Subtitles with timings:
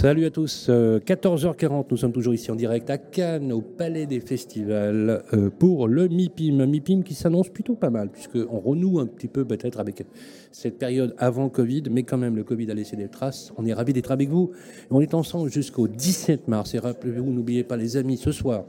[0.00, 4.06] Salut à tous, 14h40, euh, nous sommes toujours ici en direct à Cannes, au Palais
[4.06, 6.64] des Festivals, euh, pour le MIPIM.
[6.66, 10.06] MIPIM qui s'annonce plutôt pas mal, puisqu'on renoue un petit peu peut-être avec
[10.52, 13.52] cette période avant Covid, mais quand même le Covid a laissé des traces.
[13.56, 14.52] On est ravis d'être avec vous.
[14.92, 16.74] On est ensemble jusqu'au 17 mars.
[16.74, 18.66] Et rappelez-vous, n'oubliez pas les amis, ce soir,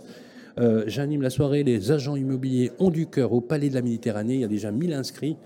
[0.59, 4.33] euh, j'anime la soirée Les agents immobiliers ont du cœur au Palais de la Méditerranée.
[4.33, 5.37] Il y a déjà 1000 inscrits.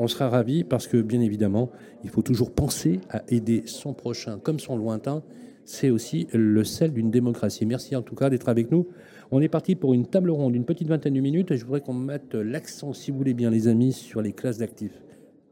[0.00, 1.70] On sera ravis parce que, bien évidemment,
[2.04, 5.22] il faut toujours penser à aider son prochain comme son lointain.
[5.66, 7.66] C'est aussi le sel d'une démocratie.
[7.66, 8.88] Merci en tout cas d'être avec nous.
[9.30, 11.50] On est parti pour une table ronde, une petite vingtaine de minutes.
[11.50, 14.56] Et je voudrais qu'on mette l'accent, si vous voulez bien, les amis, sur les classes
[14.56, 15.02] d'actifs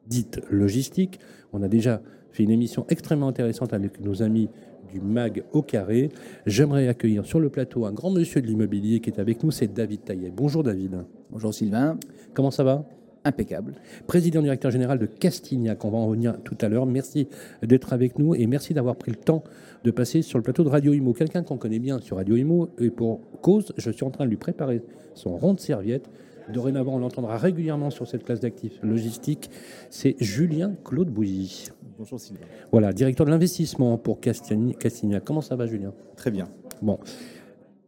[0.06, 1.20] dites logistiques.
[1.52, 2.00] On a déjà
[2.32, 4.48] fait une émission extrêmement intéressante avec nos amis
[4.90, 6.08] du MAG au carré.
[6.46, 9.70] J'aimerais accueillir sur le plateau un grand monsieur de l'immobilier qui est avec nous, c'est
[9.70, 10.32] David Taillet.
[10.34, 11.04] Bonjour David.
[11.30, 11.98] Bonjour Sylvain.
[12.32, 12.88] Comment ça va?
[13.24, 13.74] Impeccable.
[14.06, 16.86] Président directeur général de Castignac, on va en revenir tout à l'heure.
[16.86, 17.28] Merci
[17.62, 19.44] d'être avec nous et merci d'avoir pris le temps
[19.84, 21.12] de passer sur le plateau de Radio Imo.
[21.12, 24.30] Quelqu'un qu'on connaît bien sur Radio Imo et pour cause, je suis en train de
[24.30, 24.82] lui préparer
[25.14, 26.08] son rond de serviette.
[26.52, 29.50] Dorénavant, on l'entendra régulièrement sur cette classe d'actifs logistiques.
[29.90, 31.68] C'est Julien Claude Bouilly.
[31.98, 32.46] Bonjour Sylvain.
[32.72, 35.24] Voilà, directeur de l'investissement pour Castignac.
[35.24, 35.92] Comment ça va Julien?
[36.16, 36.48] Très bien.
[36.80, 36.98] Bon,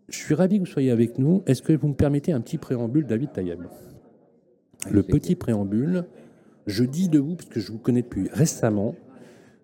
[0.09, 1.43] je suis ravi que vous soyez avec nous.
[1.47, 3.61] Est-ce que vous me permettez un petit préambule, David Taïeb?
[4.89, 6.05] Le petit préambule,
[6.67, 8.95] je dis de vous, puisque je vous connais depuis récemment,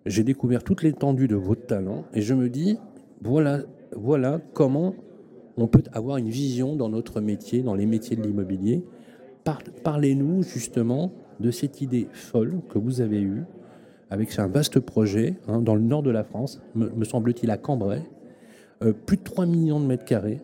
[0.05, 2.77] j'ai découvert toute l'étendue de votre talent et je me dis,
[3.21, 3.61] voilà,
[3.95, 4.95] voilà comment
[5.57, 8.83] on peut avoir une vision dans notre métier, dans les métiers de l'immobilier.
[9.83, 13.43] Parlez-nous justement de cette idée folle que vous avez eue
[14.09, 18.03] avec un vaste projet hein, dans le nord de la France, me, semble-t-il à Cambrai,
[18.83, 20.41] euh, plus de 3 millions de mètres carrés,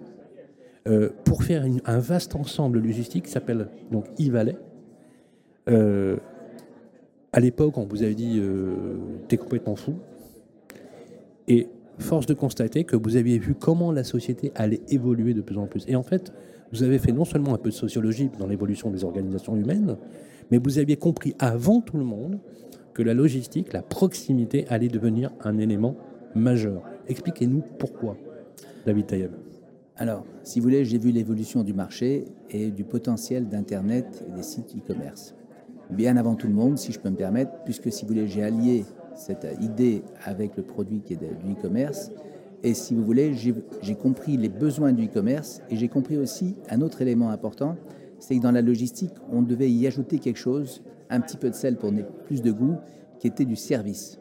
[0.87, 4.53] euh, pour faire un vaste ensemble logistique qui s'appelle donc e
[5.69, 6.17] Euh,
[7.31, 8.97] à l'époque, on vous avait dit euh,
[9.27, 9.95] t'es complètement fou.
[11.47, 11.67] Et
[11.99, 15.67] force de constater que vous aviez vu comment la société allait évoluer de plus en
[15.67, 15.85] plus.
[15.87, 16.31] Et en fait,
[16.71, 19.97] vous avez fait non seulement un peu de sociologie dans l'évolution des organisations humaines,
[20.51, 22.39] mais vous aviez compris avant tout le monde
[22.93, 25.95] que la logistique, la proximité allait devenir un élément
[26.35, 26.83] majeur.
[27.07, 28.17] Expliquez-nous pourquoi,
[28.85, 29.31] David Taïeb.
[29.95, 34.43] Alors, si vous voulez, j'ai vu l'évolution du marché et du potentiel d'Internet et des
[34.43, 35.35] sites e-commerce.
[35.89, 38.43] Bien avant tout le monde, si je peux me permettre, puisque si vous voulez, j'ai
[38.43, 38.85] allié
[39.15, 42.11] cette idée avec le produit qui est du e-commerce.
[42.63, 46.81] Et si vous voulez, j'ai compris les besoins du e-commerce et j'ai compris aussi un
[46.81, 47.75] autre élément important,
[48.19, 51.55] c'est que dans la logistique, on devait y ajouter quelque chose, un petit peu de
[51.55, 52.77] sel pour donner plus de goût,
[53.19, 54.19] qui était du service.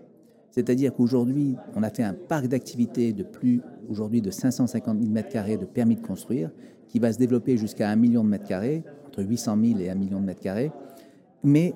[0.50, 5.58] C'est-à-dire qu'aujourd'hui, on a fait un parc d'activités de plus aujourd'hui de 550 000 m2
[5.58, 6.50] de permis de construire,
[6.88, 9.94] qui va se développer jusqu'à 1 million de mètres carrés, entre 800 000 et 1
[9.94, 10.72] million de mètres carrés,
[11.42, 11.74] mais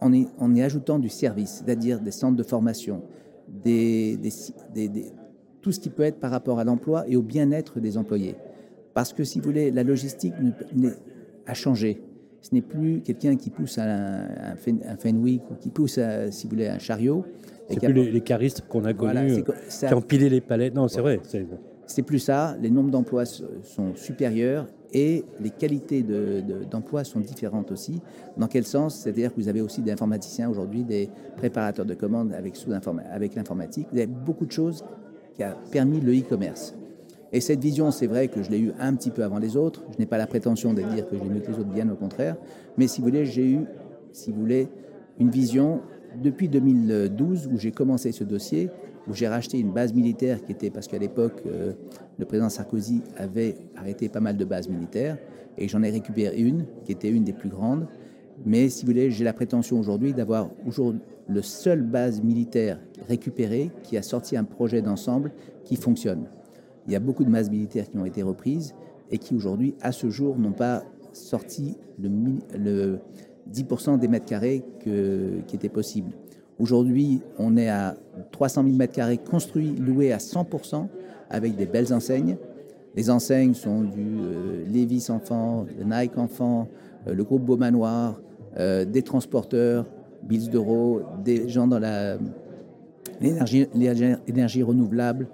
[0.00, 3.02] en est ajoutant du service, c'est-à-dire des centres de formation,
[3.48, 4.18] des,
[5.60, 8.36] tout ce qui peut être par rapport à l'emploi et au bien-être des employés.
[8.94, 10.34] Parce que si vous voulez, la logistique
[11.46, 12.00] a changé.
[12.40, 15.98] Ce n'est plus quelqu'un qui pousse un, un, Fenwick ou qui pousse,
[16.30, 17.24] si vous voulez, un chariot.
[17.68, 20.74] C'est plus les, les, caristes qu'on a connus, euh, qui ont pilé les palettes.
[20.74, 21.20] Non, c'est vrai.
[21.90, 22.56] C'est plus ça.
[22.62, 26.04] Les nombres d'emplois sont supérieurs et les qualités
[26.70, 28.00] d'emploi sont différentes aussi.
[28.36, 28.94] Dans quel sens?
[28.94, 32.54] C'est-à-dire que vous avez aussi des informaticiens aujourd'hui, des préparateurs de commandes avec,
[33.10, 33.88] avec l'informatique.
[33.90, 34.84] Vous avez beaucoup de choses
[35.34, 36.76] qui a permis le e-commerce.
[37.32, 39.82] Et cette vision, c'est vrai que je l'ai eue un petit peu avant les autres.
[39.92, 41.90] Je n'ai pas la prétention de dire que je l'ai mieux que les autres, bien
[41.90, 42.36] au contraire.
[42.76, 43.64] Mais si vous voulez, j'ai eu,
[44.12, 44.68] si vous voulez,
[45.18, 45.80] une vision
[46.22, 48.70] depuis 2012 où j'ai commencé ce dossier,
[49.14, 51.72] j'ai racheté une base militaire qui était, parce qu'à l'époque, euh,
[52.18, 55.18] le président Sarkozy avait arrêté pas mal de bases militaires,
[55.58, 57.86] et j'en ai récupéré une, qui était une des plus grandes.
[58.44, 62.78] Mais si vous voulez, j'ai la prétention aujourd'hui d'avoir aujourd'hui le seul base militaire
[63.08, 65.32] récupérée qui a sorti un projet d'ensemble
[65.64, 66.24] qui fonctionne.
[66.86, 68.74] Il y a beaucoup de bases militaires qui ont été reprises
[69.10, 70.82] et qui aujourd'hui, à ce jour, n'ont pas
[71.12, 72.08] sorti le,
[72.58, 72.98] le
[73.52, 76.12] 10% des mètres carrés qui étaient possibles.
[76.60, 77.96] Aujourd'hui, on est à
[78.32, 80.88] 300 000 mètres carrés construits, loués à 100%
[81.30, 82.36] avec des belles enseignes.
[82.94, 86.68] Les enseignes sont du euh, Levis Enfant, Nike Enfant,
[87.06, 88.20] euh, le groupe Beaumanoir,
[88.58, 89.86] euh, des transporteurs,
[90.22, 91.80] Bills d'Euro, des gens dans
[93.20, 95.28] l'énergie renouvelable.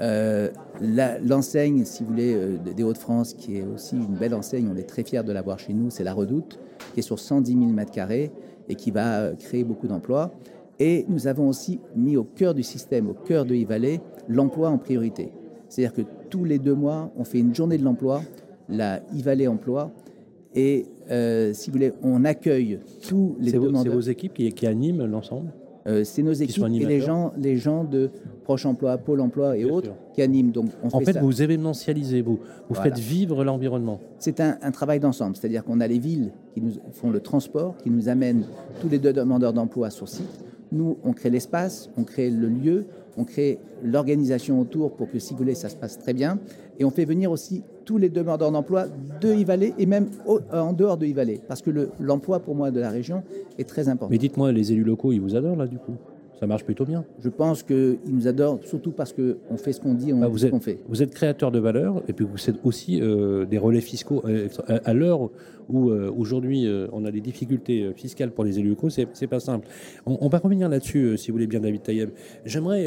[0.00, 2.36] L'enseigne, si vous voulez,
[2.76, 5.72] des Hauts-de-France, qui est aussi une belle enseigne, on est très fiers de l'avoir chez
[5.72, 6.60] nous, c'est la Redoute
[6.92, 8.30] qui est sur 110 000 m2
[8.68, 10.32] et qui va euh, créer beaucoup d'emplois.
[10.80, 13.98] Et nous avons aussi mis au cœur du système, au cœur de e
[14.28, 15.32] l'emploi en priorité.
[15.68, 18.22] C'est-à-dire que tous les deux mois, on fait une journée de l'emploi,
[18.68, 19.90] la e Emploi,
[20.54, 23.82] et euh, si vous voulez, on accueille tous les demandeurs.
[23.82, 25.52] C'est vos équipes qui, animent l'ensemble
[25.86, 28.10] euh, c'est nos équipes et les gens, les gens de
[28.44, 30.50] Proche Emploi, Pôle Emploi et autres qui animent.
[30.50, 33.98] Donc, en fait, vous événementialisez, vous, vous faites vivre l'environnement.
[34.18, 37.76] C'est un, un, travail d'ensemble, c'est-à-dire qu'on a les villes qui nous font le transport,
[37.78, 38.44] qui nous amènent
[38.82, 40.44] tous les deux demandeurs d'emploi sur site.
[40.72, 42.86] Nous, on crée l'espace, on crée le lieu,
[43.16, 46.38] on crée l'organisation autour pour que, si vous voulez, ça se passe très bien.
[46.78, 48.86] Et on fait venir aussi tous les demandeurs d'emploi
[49.20, 51.40] de Yvalet et même euh, en dehors de Yvalet.
[51.48, 53.22] Parce que l'emploi, pour moi, de la région
[53.58, 54.10] est très important.
[54.10, 55.94] Mais dites-moi, les élus locaux, ils vous adorent là, du coup?
[56.38, 57.04] Ça marche plutôt bien.
[57.18, 60.38] Je pense qu'ils nous adorent, surtout parce qu'on fait ce qu'on dit, on bah, vous
[60.38, 60.78] ce qu'on fait.
[60.88, 64.22] Vous êtes créateur de valeur, et puis vous êtes aussi euh, des relais fiscaux.
[64.26, 65.30] Euh, à, l'heure
[65.68, 69.66] où euh, aujourd'hui on a des difficultés fiscales pour les élus locaux, c'est pas simple.
[70.06, 72.10] On, va revenir là-dessus, si vous voulez bien, David Taïeb.
[72.44, 72.86] J'aimerais,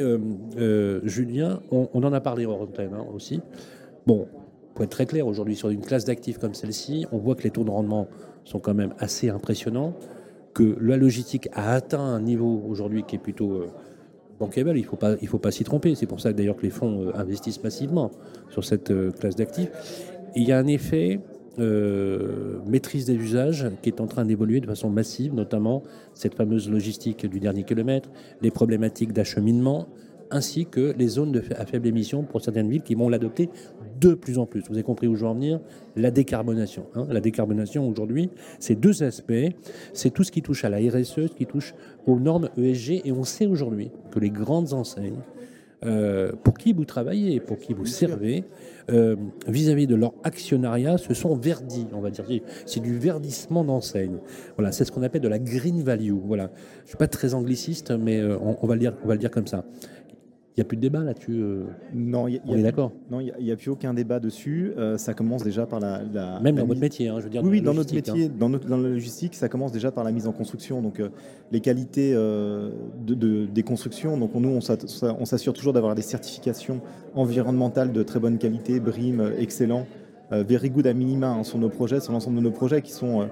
[1.04, 3.42] Julien, on, en a parlé en antenne hein, aussi.
[4.08, 4.28] Bon,
[4.74, 7.52] pour être très clair, aujourd'hui, sur une classe d'actifs comme celle-ci, on voit que les
[7.52, 8.08] taux de rendement
[8.46, 9.94] sont quand même assez impressionnants
[10.54, 13.68] que la logistique a atteint un niveau aujourd'hui qui est plutôt euh,
[14.40, 15.96] bankable, il ne faut pas, il faut pas s'y tromper.
[15.96, 18.12] C'est pour ça d'ailleurs que les fonds euh, investissent massivement
[18.50, 19.70] sur cette euh, classe d'actifs.
[20.36, 21.20] Il y a un effet
[21.58, 25.84] maîtrise des usages qui est en train d'évoluer de façon massive, notamment
[26.14, 28.10] cette fameuse logistique du dernier kilomètre,
[28.42, 29.90] les problématiques d'acheminement,
[30.32, 33.50] ainsi que les zones de, à faible émission pour certaines villes qui vont l'adopter
[34.00, 34.62] de plus en plus.
[34.68, 35.60] Vous avez compris où je veux en venir?
[35.96, 36.86] La décarbonation.
[36.96, 37.08] Hein.
[37.10, 38.30] La décarbonation aujourd'hui,
[38.60, 39.34] c'est deux aspects.
[39.94, 41.76] C'est tout ce qui touche à la RSE, ce qui touche
[42.08, 43.02] aux normes ESG.
[43.06, 45.22] Et on sait aujourd'hui que les grandes enseignes,
[45.84, 48.44] euh, pour qui vous travaillez, pour qui vous servez,
[48.92, 49.16] euh,
[49.48, 52.26] vis-à-vis de leur actionnariat, se sont verdis, on va dire.
[52.68, 54.18] C'est du verdissement d'enseigne.
[54.58, 56.12] Voilà, c'est ce qu'on appelle de la green value.
[56.24, 56.52] Voilà.
[56.84, 59.32] Je suis pas très angliciste, mais euh, on, va le dire, on va le dire
[59.32, 59.66] comme ça.
[60.58, 61.64] Il n'y a plus de débat là-dessus euh,
[61.94, 62.92] Non, il y a, d'accord?
[63.10, 64.74] Non, il n'y a, plus aucun débat dessus.
[64.78, 66.02] Euh, ça commence déjà par la.
[66.42, 67.42] Même dans votre métier, hein, je veux dire.
[67.42, 68.32] Oui, dans, notre métier, hein.
[68.38, 70.82] dans, notre, dans la logistique, ça commence déjà par la mise en construction.
[70.82, 71.08] Donc, euh,
[71.54, 74.18] les qualités de, des constructions.
[74.18, 76.82] Donc, nous, on s'assure toujours d'avoir des certifications
[77.16, 79.88] environnementales de très bonne qualité, BRIM, excellent,
[80.32, 83.30] very good à minima hein, sur nos projets, sur l'ensemble de nos projets qui sont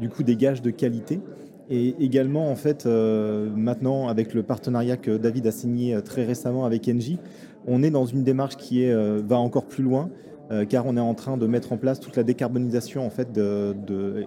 [0.00, 1.20] du coup des gages de qualité.
[1.68, 6.24] Et également, en fait, euh, maintenant, avec le partenariat que David a signé euh, très
[6.24, 7.18] récemment avec Engie,
[7.66, 10.10] on est dans une démarche qui euh, va encore plus loin,
[10.68, 13.36] car on est en train de mettre en place toute la décarbonisation, en fait,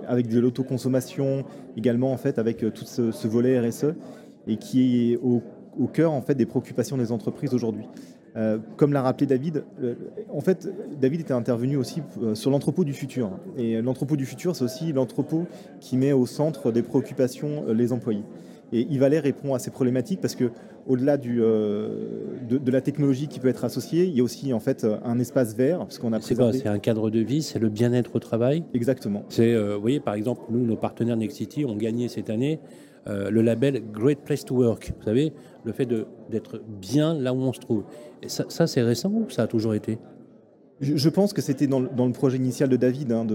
[0.06, 1.46] avec de l'autoconsommation,
[1.78, 3.94] également, en fait, avec tout ce, volet RSE,
[4.46, 5.42] et qui est au,
[5.80, 7.86] au, cœur, en fait, des préoccupations des entreprises aujourd'hui.
[8.36, 9.96] Euh, comme l'a rappelé David, euh,
[10.32, 10.68] en fait,
[11.00, 13.32] David était intervenu aussi euh, sur l'entrepôt du futur.
[13.58, 15.48] Et l'entrepôt du futur, c'est aussi l'entrepôt
[15.80, 18.24] qui met au centre des préoccupations les employés.
[18.72, 20.52] Et Ivalet répond à ces problématiques parce que,
[20.88, 21.42] au-delà de,
[22.68, 25.80] la technologie qui peut être associée, il y a aussi en fait un espace vert,
[25.80, 28.64] parce qu'on a C'est quoi C'est un cadre de vie, c'est le bien-être au travail?
[28.76, 29.24] Exactement.
[29.30, 32.60] C'est, vous voyez, par exemple, nous, nos partenaires Nexity ont gagné cette année
[33.08, 34.94] le label Great Place to Work.
[34.98, 35.88] Vous savez, le fait
[36.30, 37.84] d'être bien là où on se trouve.
[38.22, 39.98] Et ça, c'est récent ou ça a toujours été?
[40.82, 43.28] Je, pense que c'était dans, le projet initial de David, hein,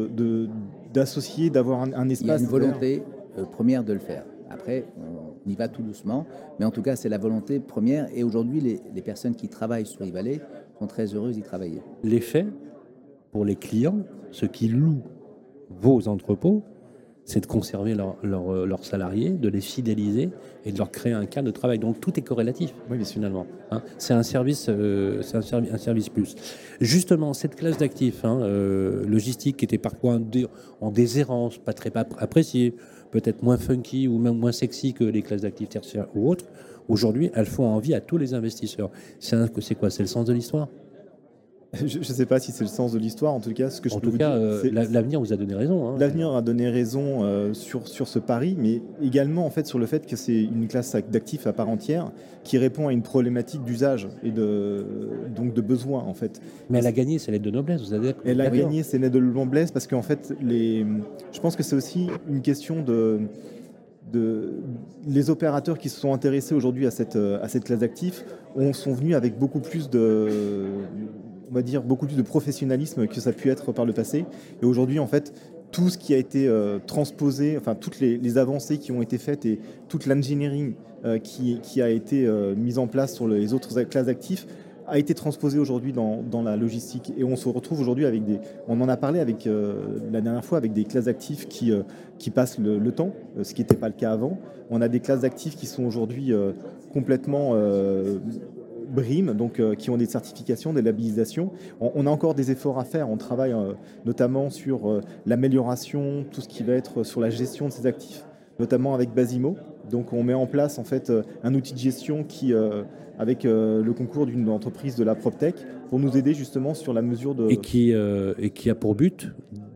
[0.92, 2.20] d'associer, d'avoir un, espace.
[2.20, 3.02] Il y a une volonté
[3.38, 4.24] euh, première de le faire.
[4.48, 6.26] Après, on y va tout doucement,
[6.58, 8.08] mais en tout cas, c'est la volonté première.
[8.14, 10.38] Et aujourd'hui, les, personnes qui travaillent sur e
[10.78, 11.82] sont très heureuses d'y travailler.
[12.02, 12.46] L'effet
[13.30, 13.98] pour les clients,
[14.30, 15.02] ceux qui louent
[15.68, 16.62] vos entrepôts,
[17.24, 20.30] c'est de conserver euh, leurs salariés, de les fidéliser
[20.64, 21.78] et de leur créer un cadre de travail.
[21.78, 23.46] Donc tout est corrélatif, oui, finalement.
[23.70, 23.82] Hein.
[23.98, 26.36] C'est un service, euh, c'est un, un, service plus.
[26.80, 30.20] Justement, cette classe d'actifs hein, euh, logistique qui était parfois
[30.80, 32.74] en, déshérence, pas très appréciée,
[33.10, 36.46] peut-être moins funky ou même moins sexy que les classes d'actifs tertiaires ou autres,
[36.88, 38.90] aujourd'hui, elles font envie à tous les investisseurs.
[39.18, 39.90] C'est quoi?
[39.90, 40.68] C'est le sens de l'histoire?
[41.86, 43.88] Je ne sais pas si c'est le sens de l'histoire, en tout cas, ce que
[43.88, 45.88] je en tout cas, euh, l'avenir vous a donné raison.
[45.88, 45.96] Hein.
[45.98, 49.86] L'avenir a donné raison euh, sur, sur ce pari, mais également en fait sur le
[49.86, 52.10] fait que c'est une classe d'actifs à part entière
[52.42, 54.84] qui répond à une problématique d'usage et de
[55.34, 56.40] donc de besoin en fait.
[56.70, 58.14] Mais elle a gagné ses lettres de noblesse, vous avez.
[58.24, 60.84] Elle a gagné ses lettres de noblesse parce qu'en fait les,
[61.32, 63.20] je pense que c'est aussi une question de
[64.12, 64.52] de,
[65.06, 68.22] les opérateurs qui se sont intéressés aujourd'hui à cette, à cette classe d'actifs
[68.72, 70.28] sont venus avec beaucoup plus de,
[71.54, 74.24] on va dire, beaucoup plus de professionnalisme que ça a pu être par le passé.
[74.60, 75.32] Et aujourd'hui, en fait,
[75.70, 79.46] tout ce qui a été euh, transposé, enfin toutes les, avancées qui ont été faites
[79.46, 84.08] et toute l'engineering euh, qui, a été euh, mise en place sur les autres classes
[84.08, 84.48] actifs
[84.88, 88.38] a été transposé aujourd'hui dans, la logistique et on se retrouve aujourd'hui avec des.
[88.68, 89.48] On en a parlé avec
[90.12, 91.72] la dernière fois avec des classes d'actifs qui,
[92.18, 94.38] qui passent le, le temps, ce qui n'était pas le cas avant.
[94.68, 96.34] On a des classes d'actifs qui sont aujourd'hui
[96.92, 97.54] complètement
[98.94, 101.50] BRIM, donc euh, qui ont des certifications, des labellisations.
[101.80, 103.10] On, a encore des efforts à faire.
[103.10, 103.72] On travaille euh,
[104.06, 108.24] notamment sur euh, l'amélioration, tout ce qui va être sur la gestion de ces actifs,
[108.58, 109.56] notamment avec Basimo.
[109.90, 112.54] Donc on met en place en fait un outil de gestion qui,
[113.18, 115.56] avec le concours d'une entreprise de la PropTech,
[115.90, 117.50] pour nous aider justement sur la mesure de...
[117.50, 119.28] Et qui, et qui a pour but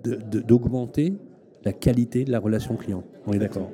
[0.02, 1.12] d'augmenter
[1.62, 3.04] la qualité de la relation client.
[3.26, 3.70] On est d'accord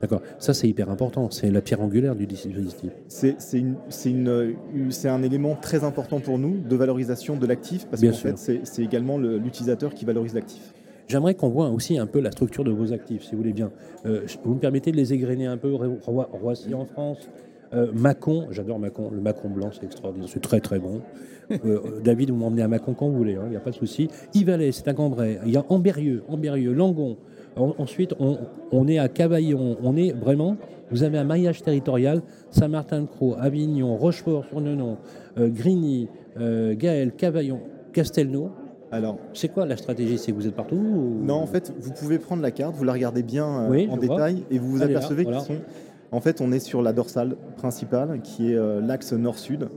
[0.00, 0.22] D'accord.
[0.38, 1.30] Ça, c'est hyper important.
[1.30, 2.92] C'est la pierre angulaire du dispositif.
[3.08, 8.82] C'est un élément très important pour nous de valorisation de l'actif parce qu'en fait, c'est
[8.82, 10.74] également l'utilisateur qui valorise l'actif.
[11.08, 13.70] J'aimerais qu'on voit aussi un peu la structure de vos actifs, si vous voulez bien.
[14.04, 17.30] Euh, vous me permettez de les égrener un peu Roissy en France,
[17.72, 21.00] euh, Macon, j'adore Macon, le Macon blanc, c'est extraordinaire, c'est très très bon.
[21.64, 23.74] Euh, David, vous m'emmenez à Macon quand vous voulez, hein, il n'y a pas de
[23.74, 24.08] souci.
[24.34, 25.38] Yvalet, c'est un Cambrai.
[25.46, 27.16] Il y a Amberieux, Amberieux, Langon,
[27.58, 30.56] ensuite, on, est à Cavaillon, on est vraiment,
[30.90, 34.98] vous avez un maillage territorial, Saint-Martin-de-Croix, Avignon, Rochefort-sur-Nenon,
[35.38, 37.60] euh, Grigny, euh, Gaël, Cavaillon,
[37.92, 38.50] Castelnau.
[38.90, 40.16] Alors, c'est quoi la stratégie?
[40.16, 42.94] C'est que vous êtes partout Non, en fait, vous pouvez prendre la carte, vous la
[42.94, 45.58] regardez bien euh, en détail et vous vous apercevez qu'ils sont.
[46.10, 49.68] En fait, on est sur la dorsale principale qui est l'axe nord-sud.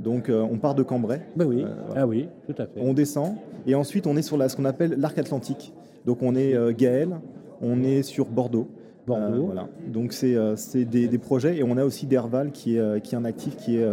[0.00, 1.22] Donc, on part de Cambrai.
[1.34, 1.64] Ben oui.
[1.96, 2.78] Ah oui, tout à fait.
[2.80, 5.72] On descend et ensuite on est sur la, ce qu'on appelle l'arc atlantique.
[6.06, 7.20] Donc on est euh, Gaël,
[7.60, 8.68] on est sur Bordeaux.
[9.06, 9.42] Bordeaux.
[9.42, 9.68] Euh, voilà.
[9.86, 13.24] Donc c'est euh, des, projets et on a aussi Derval qui est, qui est un
[13.24, 13.86] actif qui est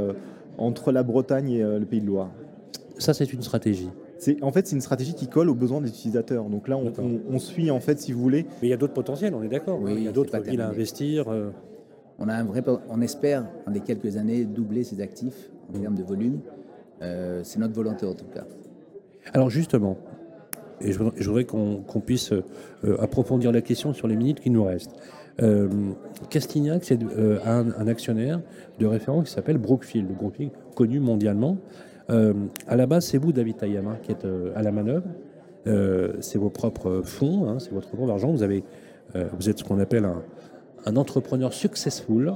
[0.58, 2.32] entre la Bretagne et le Pays de Loire.
[2.98, 3.90] Ça c'est une stratégie.
[4.42, 6.46] En fait, c'est une stratégie qui colle aux besoins des utilisateurs.
[6.46, 8.44] Donc là, on, suit, en fait, si vous voulez.
[8.62, 9.78] Mais il y a d'autres potentiels, on est d'accord.
[9.80, 11.28] Oui, il y a d'autres villes à investir.
[12.18, 15.96] On, a un vrai, on espère, dans les quelques années, doubler ces actifs en termes
[15.96, 16.40] de volume.
[17.02, 18.46] c'est notre volonté, en tout cas.
[19.34, 19.98] Alors, justement,
[20.86, 22.42] et je voudrais, qu'on puisse euh,
[23.00, 24.96] approfondir la question sur les minutes qui nous restent.
[25.42, 25.68] Euh,
[26.30, 28.40] Castignac, c'est euh, un, actionnaire
[28.80, 31.58] de référence qui s'appelle Brookfield, Brookfield connu mondialement.
[32.08, 35.08] à la base, c'est vous, David Tayama, qui êtes à la manœuvre.
[36.22, 38.32] c'est vos propres fonds, hein, c'est votre propre argent.
[38.32, 40.08] Vous, êtes ce qu'on appelle
[40.86, 42.34] un entrepreneur successful,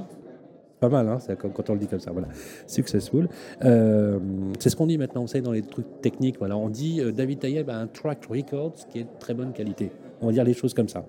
[0.80, 2.10] pas mal, hein, quand on le dit comme ça.
[2.10, 2.28] Voilà.
[2.66, 3.28] Successful.
[3.64, 4.18] Euh,
[4.58, 6.38] c'est ce qu'on dit maintenant, vous savez, dans les trucs techniques.
[6.38, 9.52] Voilà, on dit euh, David Tayeb a un track record qui est de très bonne
[9.52, 9.92] qualité.
[10.22, 11.04] On va dire les choses comme ça.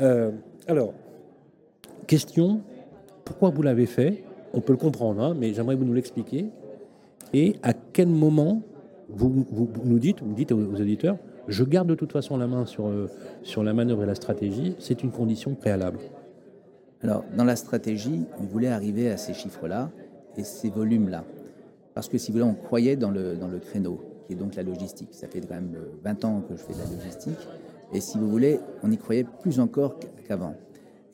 [0.00, 0.30] Euh,
[0.68, 0.94] alors,
[2.06, 2.60] question
[3.24, 4.22] pourquoi vous l'avez fait?
[4.54, 6.46] On peut le comprendre, hein, mais j'aimerais vous nous l'expliquiez.
[7.34, 8.62] Et à quel moment
[9.10, 12.46] vous, vous, nous dites, vous dites aux, aux, auditeurs, je garde de toute façon la
[12.46, 12.90] main sur,
[13.42, 15.98] sur la manœuvre et la stratégie, c'est une condition préalable.
[17.02, 19.90] Alors, dans la stratégie, on voulait arriver à ces chiffres-là
[20.36, 21.24] et ces volumes-là.
[21.94, 24.56] Parce que si vous voulez, on croyait dans le, dans le créneau, qui est donc
[24.56, 25.10] la logistique.
[25.12, 27.38] Ça fait quand même 20 ans que je fais de la logistique.
[27.92, 30.54] Et si vous voulez, on y croyait plus encore qu'avant.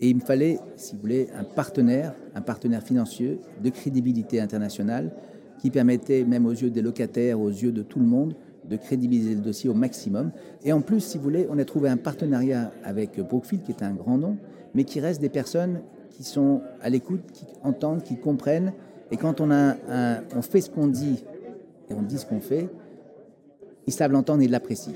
[0.01, 5.13] Et il me fallait, si vous voulez, un partenaire, un partenaire financier de crédibilité internationale
[5.59, 8.35] qui permettait, même aux yeux des locataires, aux yeux de tout le monde,
[8.69, 10.33] de crédibiliser le dossier au maximum.
[10.65, 13.83] Et en plus, si vous voulez, on a trouvé un partenariat avec Brookfield, qui est
[13.83, 14.37] un grand nom,
[14.75, 18.73] mais qui restent des personnes qui sont à l'écoute, qui entendent, qui comprennent.
[19.11, 21.25] Et quand on, fait ce qu'on dit
[21.91, 22.69] et on dit ce qu'on fait,
[23.87, 24.95] ils savent l'entendre et l'apprécient.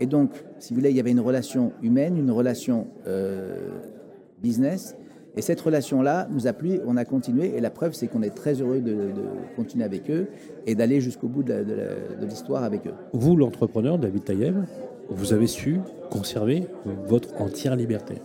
[0.00, 3.78] Et donc, si vous voulez, il y avait une relation humaine, une relation euh,
[4.42, 4.94] business.
[5.36, 7.54] Et cette relation-là nous a plu, on a continué.
[7.56, 8.96] Et la preuve, c'est qu'on est très heureux de,
[9.54, 10.28] continuer avec eux
[10.66, 11.64] et d'aller jusqu'au bout de
[12.22, 12.94] l'histoire avec eux.
[13.12, 14.64] Vous, l'entrepreneur, David Taïev,
[15.10, 15.78] vous avez su
[16.10, 16.66] conserver
[17.06, 18.16] votre entière liberté.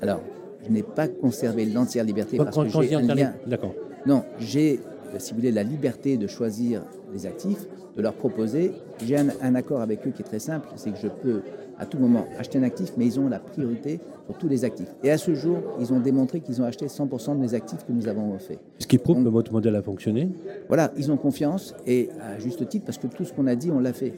[0.00, 0.20] Alors,
[0.64, 3.34] je n'ai pas conservé l'entière liberté parce que j'ai un lien.
[3.46, 3.74] D'accord.
[4.06, 4.80] Non, j'ai,
[5.14, 6.82] euh, si vous voulez, la liberté de choisir
[7.12, 8.72] les actifs, de leur proposer.
[9.04, 11.42] J'ai un, accord avec eux qui est très simple, c'est que je peux
[11.78, 14.88] à tout moment acheter un actif, mais ils ont la priorité pour tous les actifs.
[15.02, 18.06] Et à ce jour, ils ont démontré qu'ils ont acheté 100% des actifs que nous
[18.08, 18.58] avons fait.
[18.78, 20.28] Ce qui prouve que votre modèle a fonctionné
[20.68, 23.70] Voilà, ils ont confiance, et à juste titre, parce que tout ce qu'on a dit,
[23.70, 24.14] on l'a fait.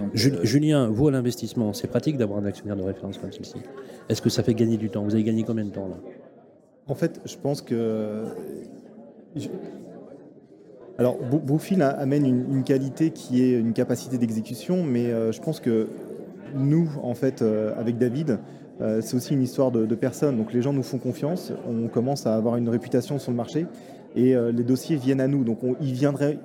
[0.00, 3.56] Euh, Julien, vous à l'investissement, c'est pratique d'avoir un actionnaire de référence comme celui-ci.
[4.08, 5.02] Est-ce que ça fait gagner du temps?
[5.02, 5.96] Vous avez gagné combien de temps là?
[6.86, 8.24] En fait, je pense que.
[10.96, 15.86] Alors, Brookfield amène une, qualité qui est une capacité d'exécution, mais euh, je pense que
[16.56, 18.38] nous, en fait, euh, avec David,
[19.00, 20.36] c'est aussi une histoire de, personnes.
[20.36, 23.66] Donc, les gens nous font confiance, on commence à avoir une réputation sur le marché,
[24.14, 25.42] et les dossiers viennent à nous.
[25.42, 26.38] Donc, ils viendraient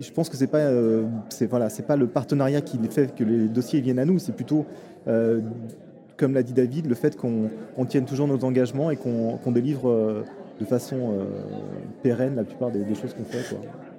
[0.00, 1.04] je pense que c'est pas, euh,
[1.48, 4.66] voilà, pas le partenariat qui fait que les dossiers viennent à nous, c'est plutôt,
[5.08, 5.40] euh,
[6.16, 7.50] comme l'a dit David, le fait qu'on
[7.88, 10.22] tienne toujours nos engagements et qu'on délivre euh,
[10.60, 11.14] de façon
[12.02, 13.56] pérenne la plupart des, choses qu'on fait.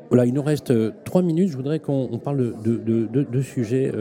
[0.10, 0.74] Voilà, il nous reste
[1.04, 1.50] trois minutes.
[1.50, 3.92] Je voudrais qu'on parle de deux sujets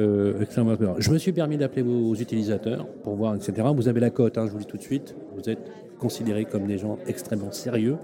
[0.41, 0.95] extrêmement importants.
[0.99, 3.69] Je me suis permis d'appeler vos utilisateurs pour voir, etc.
[3.75, 5.15] Vous avez la cote, hein, je vous le dis tout de suite.
[5.37, 7.97] Vous êtes considérés comme des gens extrêmement sérieux.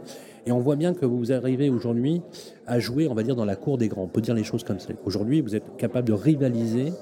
[0.47, 2.21] Et on voit bien que vous arrivez aujourd'hui
[2.67, 4.03] à jouer, on va dire, dans la cour des grands.
[4.03, 4.93] On peut dire les choses comme ça.
[5.05, 6.93] Aujourd'hui, vous êtes capable de rivaliser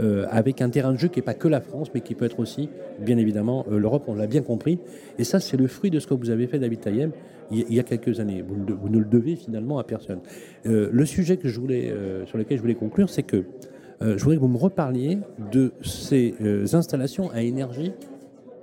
[0.00, 2.24] euh, avec un terrain de jeu qui n'est pas que la France, mais qui peut
[2.24, 2.68] être aussi,
[3.00, 4.78] bien évidemment, euh, l'Europe, on l'a bien compris.
[5.18, 7.10] Et ça, c'est le fruit de ce que vous avez fait, David Tayeb,
[7.50, 8.42] il y a quelques années.
[8.42, 10.20] Vous, ne le devez finalement à personne.
[10.66, 11.92] Euh, le sujet que je voulais,
[12.26, 13.44] sur lequel je voulais conclure, c'est que
[14.00, 15.18] je voudrais que vous me reparliez
[15.50, 16.34] de ces
[16.74, 17.92] installations à énergie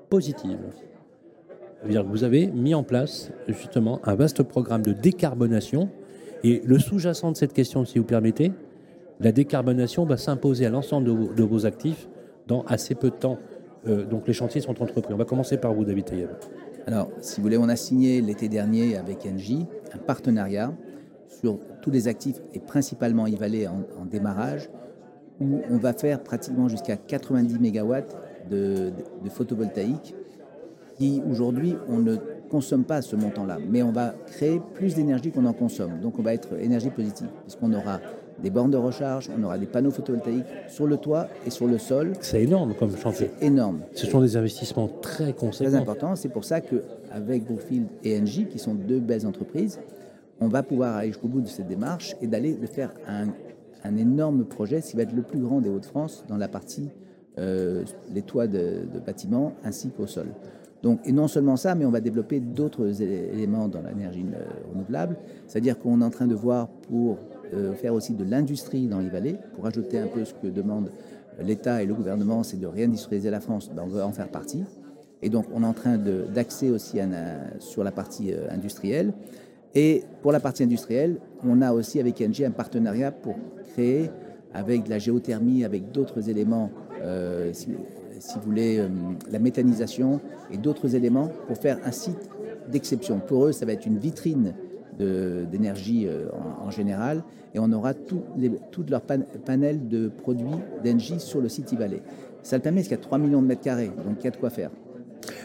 [0.10, 0.60] positive.
[1.88, 5.90] Vous avez mis en place justement un vaste programme de décarbonation.
[6.44, 8.52] Et le sous-jacent de cette question, si vous permettez,
[9.20, 12.08] la décarbonation va s'imposer à l'ensemble de, vos actifs
[12.48, 13.38] dans assez peu de temps.
[13.88, 15.14] Euh, donc les chantiers sont entrepris.
[15.14, 16.30] On va commencer par vous, David Taïeb.
[16.88, 20.74] Alors, si vous voulez, on a signé l'été dernier avec Engie un partenariat
[21.28, 24.70] sur tous les actifs et principalement Ivalé en, démarrage,
[25.40, 27.96] où on va faire pratiquement jusqu'à 90 MW
[28.50, 28.92] de
[29.30, 30.16] photovoltaïque,
[30.98, 32.16] qui aujourd'hui on ne
[32.50, 36.00] consomme pas ce montant-là, mais on va créer plus d'énergie qu'on en consomme.
[36.02, 38.00] Donc on va être énergie positive, puisqu'on aura
[38.42, 41.78] des bornes de recharge, on aura des panneaux photovoltaïques sur le toit et sur le
[41.78, 42.14] sol.
[42.22, 43.32] C'est énorme comme chantier.
[43.40, 43.82] C'est énorme.
[43.94, 45.70] Ce sont des investissements très conséquents.
[45.70, 46.16] Très importants.
[46.16, 49.80] C'est pour ça qu'avec Brookfield et Engie, qui sont deux belles entreprises,
[50.40, 53.28] on va pouvoir aller jusqu'au bout de cette démarche et d'aller de faire un,
[53.98, 56.90] énorme projet, qui va être le plus grand des Hauts-de-France dans la partie
[57.38, 57.84] euh,
[58.14, 60.28] les toits de, bâtiments ainsi qu'au sol.
[60.86, 65.18] Donc, et non seulement ça, mais on va développer d'autres éléments dans l'énergie euh, renouvelable.
[65.48, 67.18] C'est-à-dire qu'on est en train de voir pour
[67.56, 70.92] euh, faire aussi de l'industrie dans les vallées, pour ajouter un peu ce que demandent
[71.42, 74.64] l'État et le gouvernement, c'est de réindustrialiser la France, ben, on va en faire partie.
[75.24, 77.00] Et donc on est en train d'axer aussi
[77.58, 79.12] sur la partie euh, industrielle.
[79.74, 83.36] Et pour la partie industrielle, on a aussi avec Engie un partenariat pour
[83.74, 84.12] créer
[84.54, 86.70] avec de la géothermie, avec d'autres éléments,
[87.02, 87.52] euh,
[88.20, 88.86] si, vous voulez,
[89.32, 92.30] la méthanisation et d'autres éléments pour faire un site
[92.72, 93.20] d'exception.
[93.20, 94.54] Pour eux, ça va être une vitrine
[94.98, 96.30] d'énergie euh,
[96.62, 97.24] en, général,
[97.54, 98.50] et on aura tout, les,
[98.90, 100.48] leur panel de produits
[100.84, 102.02] d'Engie sur le site Ivalé.
[102.44, 104.28] Ça le permet parce qu'il y a 3 millions de mètres carrés, donc il y
[104.28, 104.72] a de quoi faire.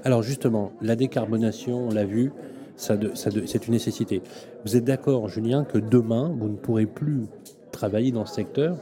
[0.04, 2.30] Alors justement, la décarbonation, on l'a vu,
[2.76, 4.22] c'est une nécessité.
[4.64, 7.22] Vous êtes d'accord, Julien, que demain, vous ne pourrez plus
[7.72, 8.76] travailler dans ce secteur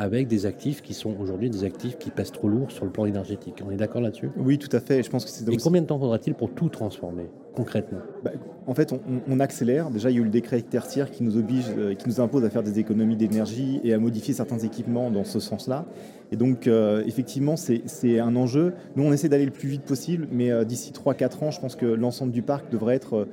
[0.00, 3.04] avec des actifs qui sont aujourd'hui des actifs qui pèsent trop lourd sur le plan
[3.04, 3.62] énergétique.
[3.66, 4.30] On est d'accord là-dessus?
[4.38, 5.02] Oui, tout à fait.
[5.02, 7.98] Je pense que c'est Et combien de temps faudra-t-il pour tout transformer concrètement?
[8.24, 8.30] Bah,
[8.66, 8.94] En fait,
[9.28, 9.90] on, accélère.
[9.90, 12.44] Déjà, il y a eu le décret tertiaire qui nous oblige, euh, qui nous impose
[12.46, 15.84] à faire des économies d'énergie et à modifier certains équipements dans ce sens-là.
[16.32, 18.72] Et donc, euh, effectivement, c'est un enjeu.
[18.96, 21.76] Nous, on essaie d'aller le plus vite possible, mais euh, d'ici 3-4 ans, je pense
[21.76, 23.26] que l'ensemble du parc devrait être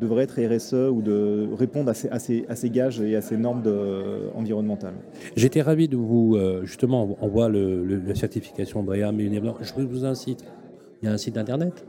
[0.00, 2.08] devrait être RSE ou de répondre à ces,
[2.48, 4.94] à ces, gages et à ces normes de, environnementales.
[5.36, 10.04] J'étais ravi de vous, euh, justement, on voit le, la certification BREEAM et Je vous
[10.04, 10.44] incite,
[11.02, 11.84] il y a un site internet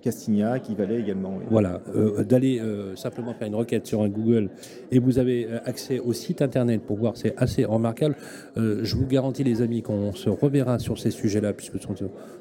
[0.00, 1.38] Castignac, qui valait également.
[1.50, 4.50] Voilà, euh, d'aller euh, simplement faire une requête sur un Google
[4.90, 8.16] et vous avez euh, accès au site internet pour voir, c'est assez remarquable.
[8.56, 11.94] je vous garantis, les amis, qu'on se reverra sur ces sujets-là, puisque ce sont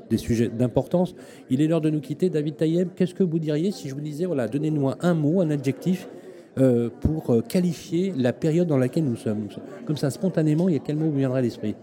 [0.10, 1.16] des sujets d'importance.
[1.50, 2.30] Il est l'heure de nous quitter.
[2.30, 5.50] David Tayeb, qu'est-ce que vous diriez si je vous disais, voilà, donnez-nous un mot, un
[5.50, 6.08] adjectif
[7.02, 9.48] pour qualifier la période dans laquelle nous sommes?
[9.86, 11.76] Comme ça, spontanément, il y a quel mot vous viendra à l'esprit?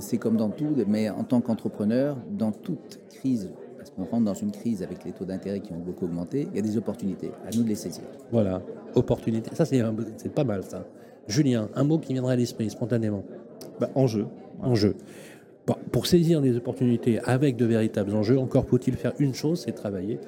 [0.00, 3.50] C'est comme dans tout, mais en tant qu'entrepreneur, dans toute crise
[3.98, 6.58] on rentre dans une crise avec les taux d'intérêt qui ont beaucoup augmenté, il y
[6.58, 7.30] a des opportunités.
[7.46, 8.04] À nous de les saisir.
[8.30, 8.62] Voilà,
[8.94, 9.50] opportunité.
[9.54, 10.86] Ça, c'est pas mal, ça.
[11.28, 13.24] Julien, un mot qui viendrait à l'esprit spontanément
[13.80, 14.26] bah, Enjeu.
[14.60, 14.96] Enjeu.
[15.90, 20.18] pour saisir des opportunités avec de véritables enjeux, encore faut-il faire une chose, c'est travailler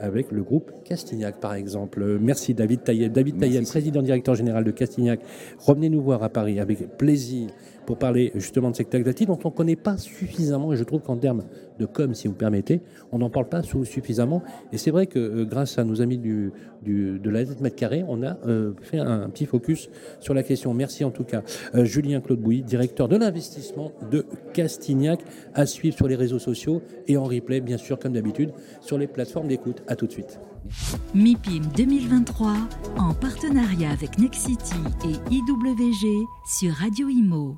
[0.00, 2.18] avec le groupe Castignac, par exemple.
[2.20, 3.12] Merci David Taïeb.
[3.12, 5.20] David Taïeb, président directeur général de Castignac.
[5.58, 7.48] Revenez nous voir à Paris avec plaisir
[7.88, 11.00] pour parler justement de secteur d'activité dont on ne connaît pas suffisamment, et je trouve
[11.00, 11.44] qu'en termes
[11.78, 12.82] de com, si vous permettez,
[13.12, 14.42] on n'en parle pas suffisamment.
[14.74, 16.52] Et c'est vrai que euh, grâce à nos amis du,
[16.84, 19.88] de la dette mètre carré, on a euh, fait un, petit focus
[20.20, 20.74] sur la question.
[20.74, 21.42] Merci en tout cas.
[21.74, 25.20] Euh, Julien Claude Bouilly, directeur de l'investissement de Castignac,
[25.54, 29.06] à suivre sur les réseaux sociaux et en replay, bien sûr, comme d'habitude, sur les
[29.06, 29.82] plateformes d'écoute.
[29.88, 30.38] À tout de suite.
[31.14, 32.54] MIPIM 2023,
[32.98, 34.74] en partenariat avec Nexity
[35.04, 37.56] et IWG sur Radio Imo.